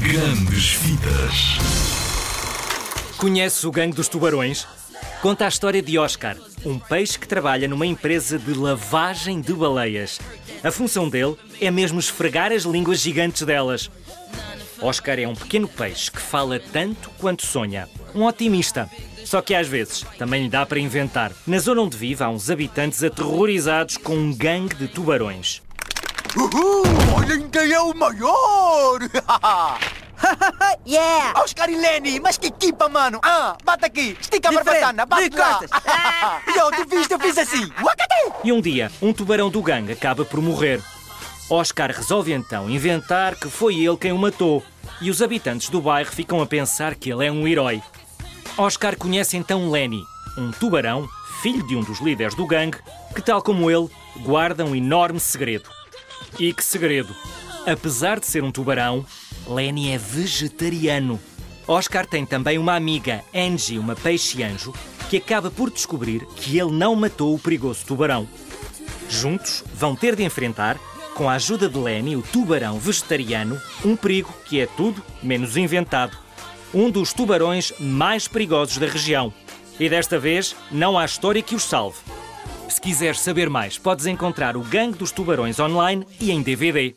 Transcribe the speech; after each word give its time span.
Grandes 0.00 0.72
Vidas. 0.76 1.58
Conhece 3.18 3.66
o 3.66 3.70
gangue 3.70 3.94
dos 3.94 4.08
tubarões? 4.08 4.66
Conta 5.20 5.44
a 5.44 5.48
história 5.48 5.82
de 5.82 5.98
Oscar, 5.98 6.38
um 6.64 6.78
peixe 6.78 7.18
que 7.18 7.28
trabalha 7.28 7.68
numa 7.68 7.84
empresa 7.84 8.38
de 8.38 8.54
lavagem 8.54 9.42
de 9.42 9.52
baleias. 9.52 10.18
A 10.64 10.70
função 10.70 11.06
dele 11.06 11.36
é 11.60 11.70
mesmo 11.70 12.00
esfregar 12.00 12.50
as 12.50 12.62
línguas 12.62 13.00
gigantes 13.00 13.42
delas. 13.42 13.90
Oscar 14.80 15.18
é 15.18 15.28
um 15.28 15.34
pequeno 15.34 15.68
peixe 15.68 16.10
que 16.10 16.20
fala 16.20 16.58
tanto 16.58 17.10
quanto 17.18 17.44
sonha. 17.44 17.86
Um 18.14 18.24
otimista. 18.24 18.88
Só 19.22 19.42
que 19.42 19.54
às 19.54 19.68
vezes 19.68 20.04
também 20.16 20.44
lhe 20.44 20.48
dá 20.48 20.64
para 20.64 20.80
inventar. 20.80 21.30
Na 21.46 21.58
zona 21.58 21.82
onde 21.82 21.98
vive 21.98 22.24
há 22.24 22.30
uns 22.30 22.48
habitantes 22.48 23.04
aterrorizados 23.04 23.98
com 23.98 24.16
um 24.16 24.34
gangue 24.34 24.76
de 24.76 24.88
tubarões. 24.88 25.60
Uhul! 26.34 26.79
Olhem 27.14 27.48
quem 27.48 27.72
é 27.72 27.80
o 27.80 27.94
maior! 27.94 29.00
yeah! 30.86 31.40
Oscar 31.40 31.70
e 31.70 31.76
Lenny, 31.76 32.20
mas 32.20 32.36
que 32.36 32.48
equipa, 32.48 32.88
mano! 32.88 33.20
Ah, 33.22 33.56
bate 33.64 33.86
aqui, 33.86 34.16
estica 34.20 34.48
a 34.48 34.52
barbatana, 34.52 35.06
bate 35.06 35.36
lá! 35.36 35.60
Eu, 36.54 36.70
tu 36.70 36.88
viste, 36.88 37.12
eu 37.12 37.18
fiz 37.18 37.38
assim! 37.38 37.70
E 38.44 38.52
um 38.52 38.60
dia, 38.60 38.90
um 39.00 39.12
tubarão 39.12 39.48
do 39.50 39.62
gangue 39.62 39.92
acaba 39.92 40.24
por 40.24 40.40
morrer. 40.40 40.82
Oscar 41.48 41.90
resolve 41.90 42.32
então 42.32 42.68
inventar 42.70 43.34
que 43.34 43.48
foi 43.48 43.76
ele 43.76 43.96
quem 43.96 44.12
o 44.12 44.18
matou. 44.18 44.62
E 45.00 45.10
os 45.10 45.22
habitantes 45.22 45.68
do 45.68 45.80
bairro 45.80 46.10
ficam 46.10 46.40
a 46.42 46.46
pensar 46.46 46.94
que 46.94 47.10
ele 47.10 47.26
é 47.26 47.32
um 47.32 47.48
herói. 47.48 47.82
Oscar 48.56 48.96
conhece 48.96 49.36
então 49.36 49.70
Lenny, 49.70 50.02
um 50.36 50.50
tubarão, 50.50 51.08
filho 51.40 51.66
de 51.66 51.74
um 51.74 51.82
dos 51.82 52.00
líderes 52.00 52.34
do 52.34 52.46
gangue, 52.46 52.78
que, 53.14 53.22
tal 53.22 53.42
como 53.42 53.70
ele, 53.70 53.88
guarda 54.18 54.64
um 54.64 54.76
enorme 54.76 55.18
segredo. 55.18 55.70
E 56.38 56.52
que 56.52 56.64
segredo! 56.64 57.14
Apesar 57.66 58.18
de 58.18 58.26
ser 58.26 58.42
um 58.42 58.50
tubarão, 58.50 59.04
Lenny 59.46 59.90
é 59.90 59.98
vegetariano. 59.98 61.20
Oscar 61.66 62.06
tem 62.06 62.24
também 62.24 62.58
uma 62.58 62.74
amiga, 62.74 63.22
Angie, 63.34 63.78
uma 63.78 63.94
peixe-anjo, 63.94 64.72
que 65.08 65.16
acaba 65.18 65.50
por 65.50 65.70
descobrir 65.70 66.24
que 66.36 66.58
ele 66.58 66.72
não 66.72 66.96
matou 66.96 67.34
o 67.34 67.38
perigoso 67.38 67.84
tubarão. 67.86 68.26
Juntos 69.08 69.62
vão 69.74 69.94
ter 69.94 70.16
de 70.16 70.22
enfrentar, 70.22 70.78
com 71.14 71.28
a 71.28 71.34
ajuda 71.34 71.68
de 71.68 71.78
Lenny, 71.78 72.16
o 72.16 72.22
tubarão 72.22 72.78
vegetariano, 72.78 73.60
um 73.84 73.94
perigo 73.94 74.32
que 74.46 74.60
é 74.60 74.66
tudo 74.66 75.02
menos 75.22 75.56
inventado. 75.56 76.16
Um 76.72 76.90
dos 76.90 77.12
tubarões 77.12 77.72
mais 77.78 78.26
perigosos 78.26 78.78
da 78.78 78.86
região. 78.86 79.32
E 79.78 79.88
desta 79.88 80.18
vez 80.18 80.54
não 80.70 80.98
há 80.98 81.04
história 81.04 81.42
que 81.42 81.54
os 81.54 81.64
salve. 81.64 81.98
Se 82.70 82.80
quiseres 82.80 83.18
saber 83.18 83.50
mais, 83.50 83.76
podes 83.76 84.06
encontrar 84.06 84.56
o 84.56 84.62
Gangue 84.62 84.96
dos 84.96 85.10
Tubarões 85.10 85.58
online 85.58 86.06
e 86.20 86.30
em 86.30 86.40
DVD. 86.40 86.94